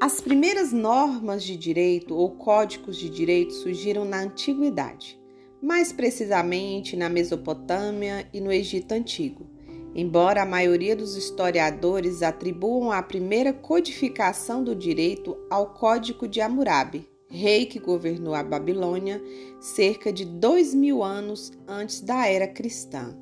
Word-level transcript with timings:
As 0.00 0.18
primeiras 0.18 0.72
normas 0.72 1.44
de 1.44 1.54
direito 1.58 2.16
ou 2.16 2.30
códigos 2.30 2.96
de 2.96 3.10
direito 3.10 3.52
surgiram 3.52 4.02
na 4.02 4.22
antiguidade, 4.22 5.20
mais 5.62 5.92
precisamente 5.92 6.96
na 6.96 7.10
Mesopotâmia 7.10 8.26
e 8.32 8.40
no 8.40 8.50
Egito 8.50 8.92
Antigo. 8.92 9.46
Embora 9.94 10.40
a 10.40 10.46
maioria 10.46 10.96
dos 10.96 11.16
historiadores 11.16 12.22
atribuam 12.22 12.90
a 12.90 13.02
primeira 13.02 13.52
codificação 13.52 14.64
do 14.64 14.74
direito 14.74 15.36
ao 15.50 15.74
Código 15.74 16.26
de 16.26 16.40
Hammurabi, 16.40 17.06
rei 17.28 17.66
que 17.66 17.78
governou 17.78 18.34
a 18.34 18.42
Babilônia 18.42 19.22
cerca 19.60 20.10
de 20.10 20.24
dois 20.24 20.74
mil 20.74 21.04
anos 21.04 21.52
antes 21.68 22.00
da 22.00 22.26
era 22.26 22.48
cristã. 22.48 23.14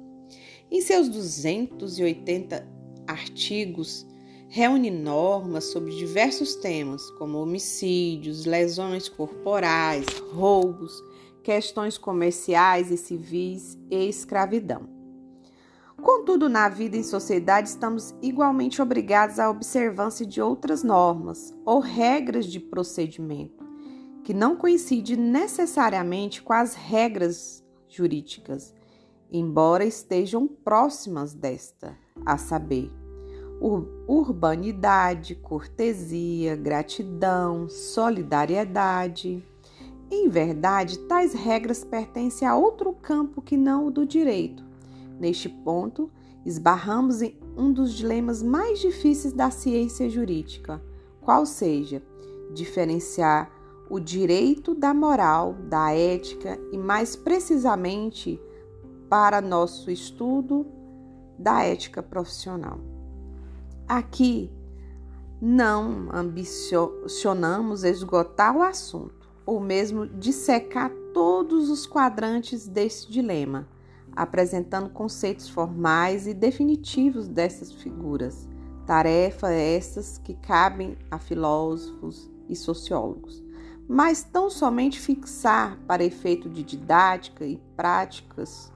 Em 0.70 0.80
seus 0.80 1.08
280 1.08 2.64
artigos, 3.04 4.06
reúne 4.48 4.90
normas 4.90 5.64
sobre 5.64 5.94
diversos 5.94 6.54
temas, 6.54 7.10
como 7.12 7.38
homicídios, 7.38 8.46
lesões 8.46 9.08
corporais, 9.08 10.06
roubos, 10.32 10.92
questões 11.42 11.98
comerciais 11.98 12.90
e 12.90 12.96
civis 12.96 13.78
e 13.90 14.08
escravidão. 14.08 14.88
Contudo, 16.02 16.48
na 16.48 16.68
vida 16.68 16.96
em 16.96 17.02
sociedade, 17.02 17.68
estamos 17.68 18.14
igualmente 18.22 18.80
obrigados 18.80 19.38
à 19.38 19.50
observância 19.50 20.24
de 20.24 20.40
outras 20.40 20.82
normas 20.82 21.54
ou 21.64 21.80
regras 21.80 22.46
de 22.46 22.60
procedimento, 22.60 23.66
que 24.22 24.32
não 24.32 24.56
coincidem 24.56 25.16
necessariamente 25.16 26.40
com 26.40 26.52
as 26.52 26.74
regras 26.74 27.64
jurídicas, 27.88 28.72
embora 29.30 29.84
estejam 29.84 30.46
próximas 30.46 31.34
desta, 31.34 31.98
a 32.24 32.38
saber, 32.38 32.92
urbanidade, 33.60 35.34
cortesia, 35.34 36.56
gratidão, 36.56 37.68
solidariedade. 37.68 39.44
Em 40.10 40.28
verdade, 40.28 40.98
tais 41.00 41.34
regras 41.34 41.84
pertencem 41.84 42.46
a 42.46 42.56
outro 42.56 42.92
campo 42.92 43.42
que 43.42 43.56
não 43.56 43.86
o 43.86 43.90
do 43.90 44.06
direito 44.06 44.68
Neste 45.18 45.48
ponto, 45.48 46.10
esbarramos 46.46 47.20
em 47.22 47.36
um 47.56 47.72
dos 47.72 47.92
dilemas 47.92 48.42
mais 48.42 48.78
difíceis 48.78 49.32
da 49.32 49.50
ciência 49.50 50.08
jurídica, 50.08 50.80
qual 51.20 51.44
seja 51.44 52.02
diferenciar 52.54 53.50
o 53.90 53.98
direito 53.98 54.74
da 54.74 54.94
moral, 54.94 55.54
da 55.68 55.92
ética 55.92 56.58
e, 56.70 56.78
mais 56.78 57.16
precisamente, 57.16 58.40
para 59.08 59.40
nosso 59.40 59.90
estudo, 59.90 60.66
da 61.38 61.62
ética 61.64 62.02
profissional. 62.02 62.78
Aqui 63.88 64.50
não 65.40 66.08
ambicionamos 66.12 67.84
esgotar 67.84 68.56
o 68.56 68.62
assunto, 68.62 69.28
ou 69.46 69.60
mesmo 69.60 70.06
dissecar 70.06 70.90
todos 71.14 71.70
os 71.70 71.86
quadrantes 71.86 72.68
desse 72.68 73.10
dilema 73.10 73.66
apresentando 74.18 74.90
conceitos 74.90 75.48
formais 75.48 76.26
e 76.26 76.34
definitivos 76.34 77.28
dessas 77.28 77.70
figuras, 77.70 78.48
tarefas 78.84 79.52
essas 79.52 80.18
que 80.18 80.34
cabem 80.34 80.98
a 81.08 81.20
filósofos 81.20 82.28
e 82.48 82.56
sociólogos, 82.56 83.40
mas 83.88 84.24
tão 84.24 84.50
somente 84.50 84.98
fixar 84.98 85.78
para 85.86 86.02
efeito 86.02 86.50
de 86.50 86.64
didática 86.64 87.46
e 87.46 87.62
práticas 87.76 88.72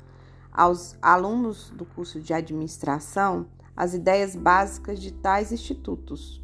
aos 0.53 0.97
alunos 1.03 1.71
do 1.71 1.85
curso 1.85 2.21
de 2.21 2.33
administração 2.33 3.47
as 3.77 3.95
ideias 3.95 4.37
básicas 4.37 5.01
de 5.01 5.13
tais 5.13 5.53
institutos. 5.53 6.43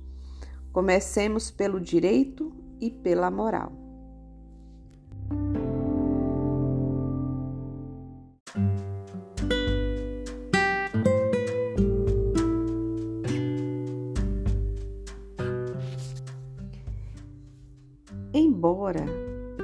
Comecemos 0.72 1.50
pelo 1.50 1.80
direito 1.80 2.52
e 2.80 2.90
pela 2.90 3.30
moral. 3.30 3.72
Embora 18.32 19.04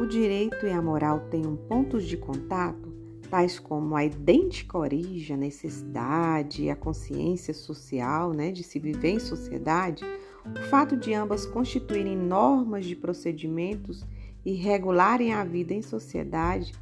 o 0.00 0.06
direito 0.06 0.66
e 0.66 0.70
a 0.70 0.80
moral 0.80 1.20
tenham 1.30 1.56
pontos 1.56 2.04
de 2.04 2.16
contato, 2.16 2.93
tais 3.28 3.58
como 3.58 3.96
a 3.96 4.04
idêntica 4.04 4.78
origem, 4.78 5.34
a 5.34 5.38
necessidade 5.38 6.68
a 6.70 6.76
consciência 6.76 7.52
social 7.52 8.32
né, 8.32 8.50
de 8.52 8.62
se 8.62 8.78
viver 8.78 9.10
em 9.10 9.18
sociedade, 9.18 10.04
o 10.44 10.62
fato 10.68 10.96
de 10.96 11.12
ambas 11.14 11.46
constituírem 11.46 12.16
normas 12.16 12.84
de 12.84 12.94
procedimentos 12.94 14.04
e 14.44 14.52
regularem 14.52 15.32
a 15.32 15.42
vida 15.42 15.72
em 15.72 15.82
sociedade 15.82 16.72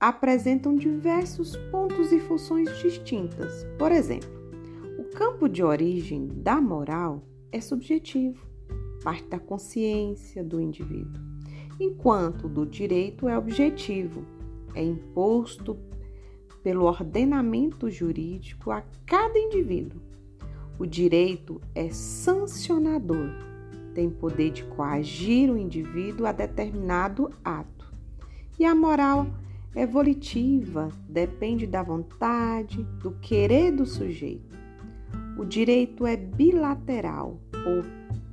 apresentam 0.00 0.74
diversos 0.74 1.56
pontos 1.70 2.10
e 2.10 2.18
funções 2.18 2.68
distintas. 2.80 3.64
Por 3.78 3.92
exemplo, 3.92 4.30
o 4.98 5.04
campo 5.16 5.48
de 5.48 5.62
origem 5.62 6.26
da 6.26 6.60
moral 6.60 7.22
é 7.52 7.60
subjetivo, 7.60 8.44
parte 9.04 9.28
da 9.28 9.38
consciência 9.38 10.42
do 10.42 10.60
indivíduo 10.60 11.32
enquanto 11.82 12.46
o 12.46 12.48
do 12.48 12.66
direito 12.66 13.28
é 13.28 13.36
objetivo, 13.36 14.24
é 14.74 14.82
imposto 14.82 15.78
pelo 16.62 16.84
ordenamento 16.84 17.90
jurídico 17.90 18.70
a 18.70 18.82
cada 19.04 19.38
indivíduo. 19.38 20.00
O 20.78 20.86
direito 20.86 21.60
é 21.74 21.90
sancionador, 21.90 23.30
tem 23.94 24.08
poder 24.08 24.50
de 24.50 24.64
coagir 24.64 25.50
o 25.50 25.58
indivíduo 25.58 26.26
a 26.26 26.32
determinado 26.32 27.30
ato. 27.44 27.92
E 28.58 28.64
a 28.64 28.74
moral 28.74 29.26
é 29.74 29.86
volitiva, 29.86 30.90
depende 31.08 31.66
da 31.66 31.82
vontade, 31.82 32.82
do 33.00 33.12
querer 33.12 33.72
do 33.72 33.86
sujeito. 33.86 34.56
O 35.38 35.44
direito 35.44 36.06
é 36.06 36.16
bilateral 36.16 37.40
ou 37.66 37.82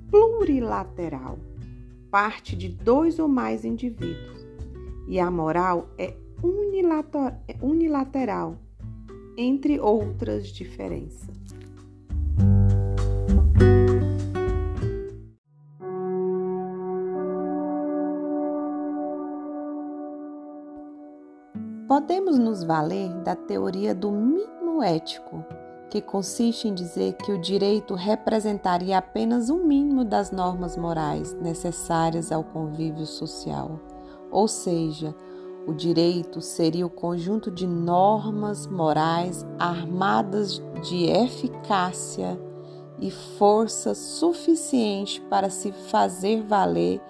plurilateral 0.10 1.38
parte 2.10 2.56
de 2.56 2.70
dois 2.70 3.20
ou 3.20 3.28
mais 3.28 3.64
indivíduos, 3.64 4.48
e 5.08 5.20
a 5.20 5.30
moral 5.30 5.90
é 5.98 6.16
unilateral, 7.62 8.58
entre 9.38 9.80
outras 9.80 10.48
diferenças. 10.48 11.30
Podemos 21.88 22.38
nos 22.38 22.64
valer 22.64 23.10
da 23.24 23.36
teoria 23.36 23.96
do 23.96 24.12
mínimo 24.12 24.84
ético 24.84 25.44
que 25.90 26.02
consiste 26.02 26.68
em 26.68 26.74
dizer 26.74 27.14
que 27.14 27.32
o 27.32 27.42
direito 27.42 27.96
representaria 27.96 28.98
apenas 28.98 29.50
o 29.50 29.56
um 29.56 29.66
mínimo 29.66 30.06
das 30.06 30.32
normas 30.32 30.78
morais 30.78 31.34
necessárias 31.42 32.32
ao 32.32 32.44
convívio 32.44 33.06
social. 33.06 33.80
Ou 34.30 34.48
seja, 34.48 35.16
o 35.68 35.74
direito 35.74 36.42
seria 36.42 36.86
o 36.86 36.90
conjunto 36.90 37.52
de 37.52 37.68
normas 37.68 38.66
morais 38.66 39.46
armadas 39.58 40.62
de 40.82 41.06
eficácia 41.06 42.40
e 43.00 43.12
força 43.12 43.94
suficiente 43.94 45.22
para 45.22 45.50
se 45.50 45.72
fazer 45.72 46.42
valer, 46.44 47.02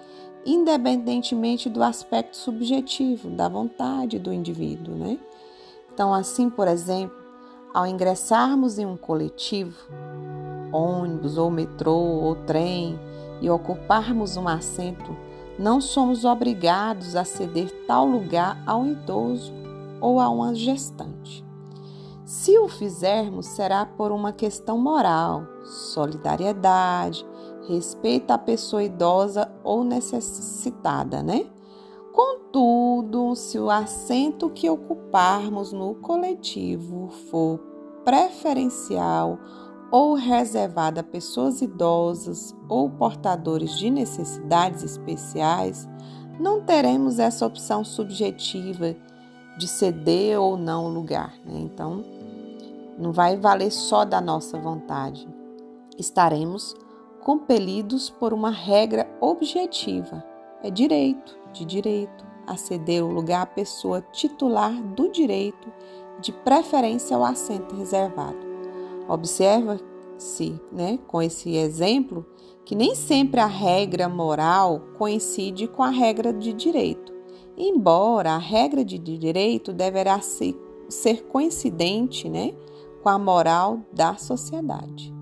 independentemente 0.44 1.68
do 1.68 1.82
aspecto 1.82 2.36
subjetivo, 2.36 3.30
da 3.30 3.48
vontade 3.48 4.18
do 4.18 4.32
indivíduo. 4.32 4.94
Né? 4.94 5.18
Então, 5.92 6.14
assim, 6.14 6.48
por 6.48 6.68
exemplo, 6.68 7.16
ao 7.74 7.86
ingressarmos 7.86 8.78
em 8.78 8.86
um 8.86 8.96
coletivo, 8.96 9.76
ônibus 10.72 11.36
ou 11.36 11.50
metrô 11.50 11.96
ou 11.96 12.34
trem 12.34 12.98
e 13.40 13.50
ocuparmos 13.50 14.36
um 14.36 14.46
assento, 14.46 15.16
não 15.60 15.78
somos 15.78 16.24
obrigados 16.24 17.14
a 17.14 17.22
ceder 17.22 17.70
tal 17.86 18.06
lugar 18.06 18.60
a 18.66 18.74
um 18.74 18.92
idoso 18.92 19.52
ou 20.00 20.18
a 20.18 20.26
uma 20.30 20.54
gestante. 20.54 21.44
Se 22.24 22.58
o 22.58 22.66
fizermos, 22.66 23.44
será 23.44 23.84
por 23.84 24.10
uma 24.10 24.32
questão 24.32 24.78
moral, 24.78 25.42
solidariedade, 25.64 27.26
respeito 27.68 28.30
à 28.30 28.38
pessoa 28.38 28.82
idosa 28.82 29.52
ou 29.62 29.84
necessitada, 29.84 31.22
né? 31.22 31.44
Contudo, 32.10 33.36
se 33.36 33.58
o 33.58 33.68
assento 33.68 34.48
que 34.48 34.70
ocuparmos 34.70 35.72
no 35.72 35.94
coletivo 35.96 37.08
for 37.30 37.58
preferencial 38.02 39.38
ou 39.90 40.14
reservado 40.14 41.00
a 41.00 41.02
pessoas 41.02 41.60
idosas 41.60 42.54
ou 42.68 42.88
portadores 42.90 43.76
de 43.78 43.90
necessidades 43.90 44.82
especiais, 44.82 45.88
não 46.38 46.62
teremos 46.62 47.18
essa 47.18 47.44
opção 47.44 47.84
subjetiva 47.84 48.94
de 49.58 49.66
ceder 49.66 50.40
ou 50.40 50.56
não 50.56 50.86
o 50.86 50.88
lugar. 50.88 51.34
Né? 51.44 51.60
Então, 51.60 52.04
não 52.98 53.12
vai 53.12 53.36
valer 53.36 53.70
só 53.70 54.04
da 54.04 54.20
nossa 54.20 54.58
vontade. 54.58 55.28
Estaremos 55.98 56.74
compelidos 57.22 58.08
por 58.08 58.32
uma 58.32 58.50
regra 58.50 59.06
objetiva. 59.20 60.24
É 60.62 60.70
direito, 60.70 61.36
de 61.52 61.64
direito, 61.64 62.24
a 62.46 62.56
ceder 62.56 63.04
o 63.04 63.12
lugar 63.12 63.42
à 63.42 63.46
pessoa 63.46 64.00
titular 64.12 64.72
do 64.72 65.10
direito, 65.10 65.70
de 66.20 66.32
preferência 66.32 67.16
ao 67.16 67.24
assento 67.24 67.74
reservado. 67.76 68.49
Observa-se, 69.10 70.54
né, 70.70 70.96
com 71.08 71.20
esse 71.20 71.56
exemplo, 71.56 72.24
que 72.64 72.76
nem 72.76 72.94
sempre 72.94 73.40
a 73.40 73.46
regra 73.46 74.08
moral 74.08 74.80
coincide 74.96 75.66
com 75.66 75.82
a 75.82 75.90
regra 75.90 76.32
de 76.32 76.52
direito, 76.52 77.12
embora 77.56 78.30
a 78.30 78.38
regra 78.38 78.84
de 78.84 78.96
direito 78.96 79.72
deverá 79.72 80.20
ser, 80.20 80.54
coincidente 81.28 82.28
né, 82.28 82.54
com 83.02 83.08
a 83.08 83.18
moral 83.18 83.80
da 83.92 84.14
sociedade. 84.16 85.19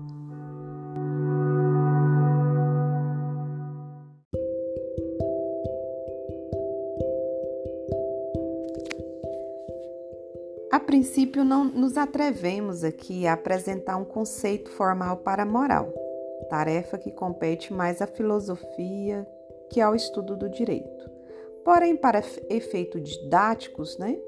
Princípio, 10.99 11.45
não 11.45 11.63
nos 11.63 11.95
atrevemos 11.95 12.83
aqui 12.83 13.25
a 13.25 13.31
apresentar 13.31 13.95
um 13.95 14.03
conceito 14.03 14.69
formal 14.69 15.15
para 15.15 15.43
a 15.43 15.45
moral, 15.45 15.93
tarefa 16.49 16.97
que 16.97 17.09
compete 17.09 17.71
mais 17.71 18.01
à 18.01 18.07
filosofia 18.07 19.25
que 19.69 19.79
ao 19.79 19.95
estudo 19.95 20.35
do 20.35 20.49
direito. 20.49 21.09
Porém, 21.63 21.95
para 21.95 22.21
efeitos 22.49 23.01
didáticos, 23.01 23.97
né, 23.97 24.19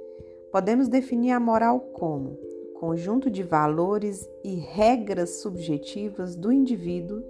podemos 0.49 0.87
definir 0.87 1.31
a 1.31 1.41
moral 1.41 1.77
como 1.91 2.39
conjunto 2.79 3.29
de 3.29 3.43
valores 3.43 4.29
e 4.41 4.55
regras 4.55 5.41
subjetivas 5.41 6.37
do 6.37 6.53
indivíduo 6.53 7.21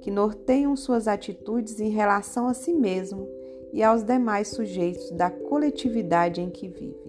que 0.00 0.10
norteiam 0.10 0.74
suas 0.74 1.06
atitudes 1.06 1.80
em 1.80 1.90
relação 1.90 2.48
a 2.48 2.54
si 2.54 2.72
mesmo 2.72 3.28
e 3.74 3.82
aos 3.82 4.02
demais 4.02 4.48
sujeitos 4.48 5.10
da 5.10 5.28
coletividade 5.28 6.40
em 6.40 6.48
que 6.48 6.66
vive. 6.66 7.05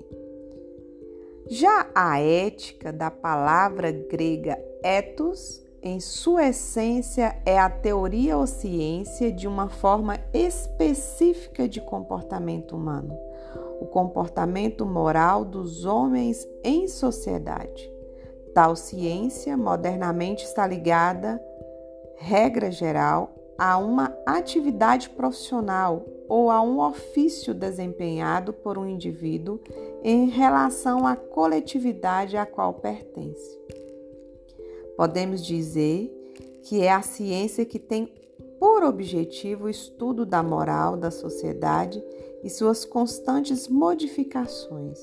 Já 1.50 1.88
a 1.96 2.20
ética 2.20 2.92
da 2.92 3.10
palavra 3.10 3.90
grega 3.90 4.62
ethos, 4.84 5.64
em 5.82 5.98
sua 6.00 6.48
essência, 6.48 7.42
é 7.46 7.58
a 7.58 7.70
teoria 7.70 8.38
ou 8.38 8.46
ciência 8.46 9.32
de 9.32 9.48
uma 9.48 9.70
forma 9.70 10.20
específica 10.34 11.66
de 11.68 11.80
comportamento 11.80 12.76
humano, 12.76 13.18
o 13.80 13.86
comportamento 13.86 14.86
moral 14.86 15.46
dos 15.46 15.86
homens 15.86 16.46
em 16.66 16.86
sociedade. 16.86 17.90
Tal 18.54 18.76
ciência 18.76 19.56
modernamente 19.56 20.44
está 20.44 20.68
ligada, 20.68 21.42
regra 22.18 22.70
geral, 22.72 23.34
a 23.58 23.78
uma 23.78 24.16
atividade 24.26 25.10
profissional 25.10 26.06
ou 26.30 26.52
a 26.52 26.62
um 26.62 26.80
ofício 26.80 27.54
desempenhado 27.54 28.54
por 28.54 28.78
um 28.78 28.88
indivíduo 28.88 29.60
em 30.04 30.30
relação 30.30 31.08
à 31.08 31.16
coletividade 31.16 32.38
a 32.38 32.46
qual 32.46 32.76
pertence. 32.76 33.58
Podemos 34.96 35.46
dizer 35.46 36.14
que 36.64 36.82
é 36.82 36.92
a 36.92 37.02
ciência 37.02 37.66
que 37.66 37.80
tem 37.80 38.14
por 38.60 38.84
objetivo 38.84 39.66
o 39.66 39.70
estudo 39.70 40.26
da 40.26 40.42
moral 40.44 40.98
da 40.98 41.12
sociedade 41.12 42.04
e 42.44 42.50
suas 42.50 42.84
constantes 42.84 43.68
modificações. 43.68 45.00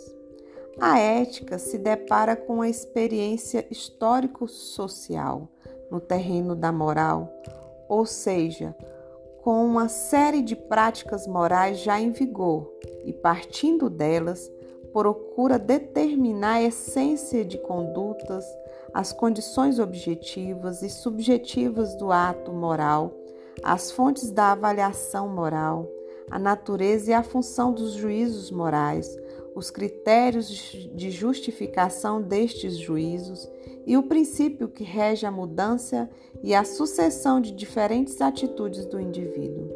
A 0.81 0.99
ética 0.99 1.59
se 1.59 1.79
depara 1.79 2.35
com 2.35 2.61
a 2.61 2.69
experiência 2.69 3.67
histórico-social 3.71 5.49
no 5.91 6.01
terreno 6.01 6.57
da 6.57 6.73
moral, 6.73 7.33
ou 7.89 8.07
seja, 8.07 8.75
com 9.43 9.65
uma 9.65 9.89
série 9.89 10.41
de 10.41 10.57
práticas 10.57 11.27
morais 11.27 11.79
já 11.79 12.01
em 12.01 12.11
vigor 12.11 12.73
e, 13.05 13.13
partindo 13.13 13.91
delas, 13.91 14.51
procura 14.93 15.59
determinar 15.59 16.55
a 16.55 16.63
essência 16.63 17.45
de 17.45 17.59
condutas, 17.59 18.45
as 18.93 19.13
condições 19.13 19.79
objetivas 19.79 20.83
e 20.83 20.89
subjetivas 20.89 21.95
do 21.97 22.13
ato 22.13 22.53
moral, 22.53 23.13
as 23.63 23.91
fontes 23.91 24.31
da 24.31 24.53
avaliação 24.53 25.29
moral, 25.29 25.91
a 26.31 26.39
natureza 26.39 27.11
e 27.11 27.15
a 27.15 27.23
função 27.23 27.73
dos 27.73 27.93
juízos 27.93 28.51
morais, 28.51 29.17
os 29.55 29.71
critérios 29.71 30.49
de 30.49 31.11
justificação 31.11 32.21
destes 32.21 32.77
juízos 32.77 33.49
e 33.87 33.97
o 33.97 34.03
princípio 34.03 34.69
que 34.69 34.83
rege 34.83 35.27
a 35.27 35.31
mudança 35.31 36.11
e 36.43 36.55
a 36.55 36.65
sucessão 36.65 37.41
de 37.41 37.53
diferentes 37.53 38.21
atitudes 38.21 38.85
do 38.87 38.99
indivíduo. 38.99 39.71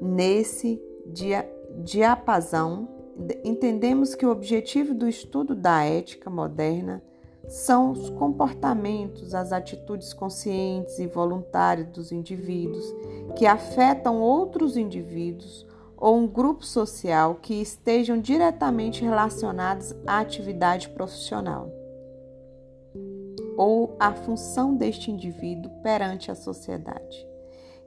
Nesse 0.00 0.82
dia, 1.06 1.48
diapasão, 1.82 2.88
entendemos 3.44 4.14
que 4.14 4.26
o 4.26 4.30
objetivo 4.30 4.94
do 4.94 5.08
estudo 5.08 5.54
da 5.54 5.84
ética 5.84 6.28
moderna 6.28 7.02
são 7.48 7.92
os 7.92 8.10
comportamentos, 8.10 9.34
as 9.34 9.52
atitudes 9.52 10.12
conscientes 10.12 10.98
e 10.98 11.06
voluntárias 11.06 11.88
dos 11.88 12.10
indivíduos 12.10 12.84
que 13.36 13.46
afetam 13.46 14.20
outros 14.20 14.76
indivíduos 14.76 15.66
ou 16.04 16.18
um 16.18 16.26
grupo 16.26 16.66
social 16.66 17.36
que 17.36 17.62
estejam 17.62 18.20
diretamente 18.20 19.02
relacionados 19.02 19.94
à 20.06 20.18
atividade 20.18 20.90
profissional 20.90 21.72
ou 23.56 23.96
a 23.98 24.12
função 24.12 24.76
deste 24.76 25.10
indivíduo 25.10 25.70
perante 25.82 26.30
a 26.30 26.34
sociedade. 26.34 27.26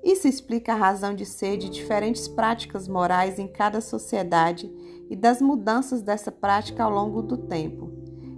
Isso 0.03 0.27
explica 0.27 0.73
a 0.73 0.75
razão 0.75 1.13
de 1.13 1.27
ser 1.27 1.57
de 1.57 1.69
diferentes 1.69 2.27
práticas 2.27 2.87
morais 2.87 3.37
em 3.37 3.47
cada 3.47 3.81
sociedade 3.81 4.67
e 5.11 5.15
das 5.15 5.39
mudanças 5.39 6.01
dessa 6.01 6.31
prática 6.31 6.83
ao 6.83 6.89
longo 6.89 7.21
do 7.21 7.37
tempo, 7.37 7.91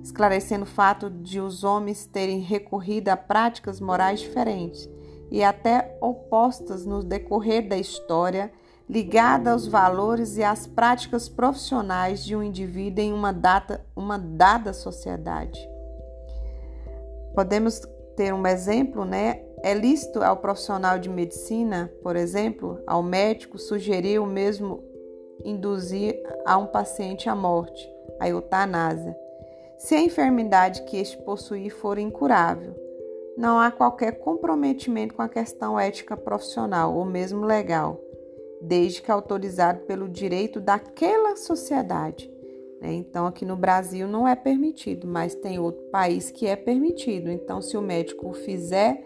esclarecendo 0.03 0.63
o 0.63 0.67
fato 0.67 1.09
de 1.09 1.39
os 1.39 1.63
homens 1.63 2.05
terem 2.05 2.41
recorrido 2.41 3.07
a 3.07 3.15
práticas 3.15 3.79
morais 3.79 4.19
diferentes 4.19 4.89
e 5.31 5.41
até 5.41 5.97
opostas 6.01 6.85
no 6.85 7.01
decorrer 7.01 7.65
da 7.69 7.77
história, 7.77 8.51
ligada 8.89 9.51
aos 9.51 9.67
valores 9.67 10.35
e 10.35 10.43
às 10.43 10.65
práticas 10.65 11.29
profissionais 11.29 12.25
de 12.25 12.35
um 12.35 12.41
indivíduo 12.41 13.03
em 13.03 13.13
uma, 13.13 13.31
data, 13.31 13.85
uma 13.95 14.17
dada 14.17 14.73
sociedade. 14.73 15.59
Podemos 17.35 17.79
ter 18.15 18.33
um 18.33 18.47
exemplo, 18.47 19.05
né? 19.05 19.43
É 19.61 19.73
lícito 19.73 20.23
ao 20.23 20.37
profissional 20.37 20.97
de 20.97 21.07
medicina, 21.07 21.91
por 22.01 22.15
exemplo, 22.15 22.81
ao 22.87 23.03
médico 23.03 23.59
sugerir 23.59 24.19
o 24.19 24.25
mesmo 24.25 24.83
induzir 25.45 26.21
a 26.45 26.57
um 26.57 26.65
paciente 26.65 27.29
à 27.29 27.35
morte, 27.35 27.87
a 28.19 28.27
eutanásia, 28.27 29.15
se 29.77 29.95
a 29.95 30.01
enfermidade 30.01 30.83
que 30.83 30.97
este 30.97 31.17
possuir 31.19 31.73
for 31.73 31.97
incurável. 31.97 32.75
Não 33.37 33.59
há 33.59 33.71
qualquer 33.71 34.19
comprometimento 34.19 35.13
com 35.13 35.21
a 35.21 35.29
questão 35.29 35.79
ética 35.79 36.17
profissional 36.17 36.93
ou 36.93 37.05
mesmo 37.05 37.45
legal, 37.45 38.01
desde 38.61 39.01
que 39.01 39.11
autorizado 39.11 39.81
pelo 39.81 40.07
direito 40.09 40.59
daquela 40.59 41.35
sociedade 41.35 42.29
né? 42.79 42.93
Então, 42.93 43.27
aqui 43.27 43.45
no 43.45 43.55
Brasil 43.55 44.07
não 44.07 44.27
é 44.27 44.35
permitido, 44.35 45.07
mas 45.07 45.35
tem 45.35 45.59
outro 45.59 45.83
país 45.91 46.31
que 46.31 46.47
é 46.47 46.55
permitido. 46.55 47.29
Então, 47.29 47.61
se 47.61 47.77
o 47.77 47.81
médico 47.81 48.31
fizer, 48.33 49.03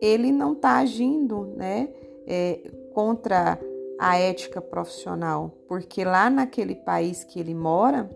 ele 0.00 0.30
não 0.30 0.52
está 0.52 0.78
agindo 0.78 1.46
né, 1.56 1.88
é, 2.26 2.60
contra 2.92 3.58
a 3.98 4.18
ética 4.18 4.60
profissional, 4.60 5.52
porque 5.66 6.04
lá 6.04 6.28
naquele 6.28 6.74
país 6.74 7.24
que 7.24 7.40
ele 7.40 7.54
mora 7.54 8.10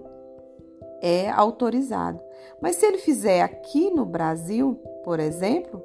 é 1.00 1.30
autorizado. 1.30 2.21
Mas 2.61 2.76
se 2.76 2.85
ele 2.85 2.99
fizer 2.99 3.42
aqui 3.42 3.90
no 3.90 4.04
Brasil, 4.04 4.75
por 5.04 5.21
exemplo, 5.21 5.83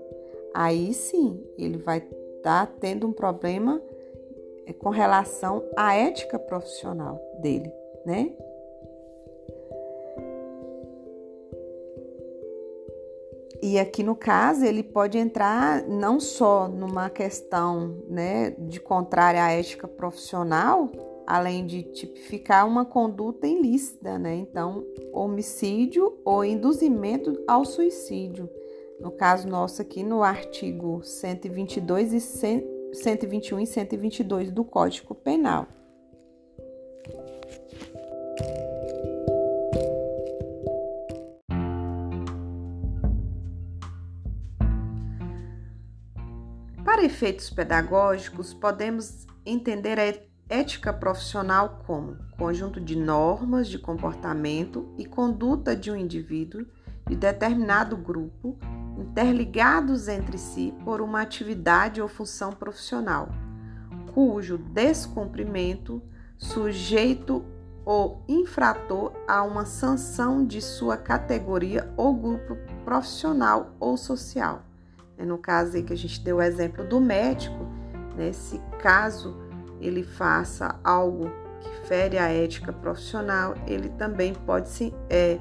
aí 0.53 0.93
sim 0.93 1.41
ele 1.57 1.77
vai 1.77 1.99
estar 1.99 2.65
tá 2.65 2.73
tendo 2.79 3.07
um 3.07 3.13
problema 3.13 3.79
é, 4.65 4.73
com 4.73 4.89
relação 4.89 5.63
à 5.75 5.95
ética 5.95 6.39
profissional 6.39 7.19
dele, 7.41 7.71
né? 8.05 8.31
E 13.65 13.79
aqui 13.79 14.03
no 14.03 14.13
caso, 14.13 14.65
ele 14.65 14.83
pode 14.83 15.17
entrar 15.17 15.87
não 15.87 16.19
só 16.19 16.67
numa 16.67 17.09
questão 17.09 17.95
né, 18.09 18.51
de 18.59 18.77
contrária 18.77 19.41
à 19.41 19.51
ética 19.51 19.87
profissional, 19.87 20.91
além 21.25 21.65
de 21.65 21.81
tipificar 21.83 22.67
uma 22.67 22.83
conduta 22.83 23.47
ilícita, 23.47 24.19
né? 24.19 24.35
Então, 24.35 24.85
homicídio 25.13 26.13
ou 26.25 26.43
induzimento 26.43 27.41
ao 27.47 27.63
suicídio. 27.63 28.49
No 28.99 29.11
caso 29.11 29.47
nosso 29.47 29.81
aqui 29.81 30.03
no 30.03 30.23
artigo 30.23 31.01
122 31.01 32.11
e 32.11 32.19
121 32.93 33.59
e 33.59 33.65
122 33.65 34.51
do 34.51 34.63
Código 34.63 35.15
Penal. 35.15 35.67
Para 46.83 47.03
efeitos 47.03 47.49
pedagógicos, 47.49 48.53
podemos 48.53 49.25
entender 49.45 49.99
a 49.99 50.13
ética 50.49 50.93
profissional 50.93 51.81
como 51.85 52.17
conjunto 52.37 52.79
de 52.79 52.95
normas 52.95 53.67
de 53.67 53.79
comportamento 53.79 54.93
e 54.97 55.05
conduta 55.05 55.75
de 55.75 55.89
um 55.89 55.95
indivíduo 55.95 56.65
de 57.07 57.15
determinado 57.15 57.97
grupo 57.97 58.57
interligados 58.97 60.07
entre 60.07 60.37
si 60.37 60.73
por 60.83 61.01
uma 61.01 61.21
atividade 61.21 62.01
ou 62.01 62.07
função 62.07 62.51
profissional, 62.51 63.29
cujo 64.13 64.57
descumprimento 64.57 66.01
sujeito 66.37 67.43
o 67.85 68.17
infrator 68.27 69.11
a 69.27 69.43
uma 69.43 69.65
sanção 69.65 70.45
de 70.45 70.61
sua 70.61 70.95
categoria 70.95 71.91
ou 71.97 72.13
grupo 72.13 72.55
profissional 72.85 73.71
ou 73.79 73.97
social. 73.97 74.63
É 75.17 75.25
no 75.25 75.37
caso 75.37 75.75
aí 75.75 75.83
que 75.83 75.93
a 75.93 75.97
gente 75.97 76.21
deu 76.21 76.37
o 76.37 76.41
exemplo 76.41 76.83
do 76.85 76.99
médico, 76.99 77.67
nesse 78.15 78.57
né, 78.57 78.63
caso 78.79 79.35
ele 79.81 80.03
faça 80.03 80.79
algo 80.83 81.29
que 81.59 81.87
fere 81.87 82.17
a 82.17 82.29
ética 82.29 82.71
profissional, 82.71 83.53
ele 83.67 83.89
também 83.89 84.33
pode 84.33 84.69
se, 84.69 84.93
é, 85.09 85.39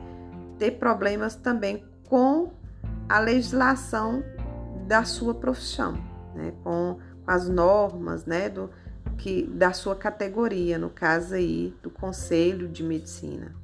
ter 0.58 0.72
problemas 0.72 1.36
também 1.36 1.84
com 2.08 2.52
a 3.08 3.18
legislação 3.18 4.22
da 4.86 5.04
sua 5.04 5.34
profissão, 5.34 5.94
né, 6.34 6.52
com, 6.62 6.98
com 7.24 7.30
as 7.30 7.48
normas 7.48 8.24
né, 8.24 8.48
do, 8.48 8.70
que, 9.18 9.46
da 9.46 9.72
sua 9.72 9.94
categoria, 9.94 10.78
no 10.78 10.90
caso 10.90 11.34
aí 11.34 11.74
do 11.82 11.90
Conselho 11.90 12.68
de 12.68 12.82
Medicina. 12.82 13.61